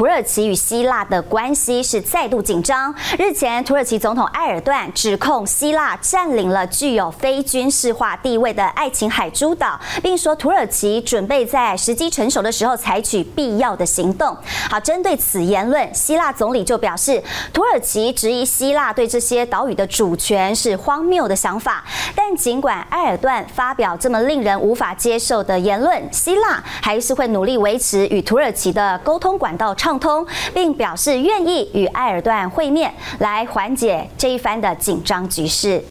[0.00, 2.94] 土耳其与希腊的关系是再度紧张。
[3.18, 14.34] 日前，土耳其总统埃尔段指控希腊占领了具有非军事化地位的爱琴海诸岛，并说土耳其准备在时机成熟的时候采取必要的行动。
[14.70, 17.22] 好，针对此言论，希腊总理就表示，
[17.52, 21.84] 土耳其质疑希腊对这些岛屿的主权是荒谬的想法。
[22.16, 35.82] 但尽管埃尔段发表这么令人无法接受的言论，希腊还是会努力维持与土耳其的沟通管道畅畅通，并表示愿意与埃尔段会面，来缓解这一番的紧张局势。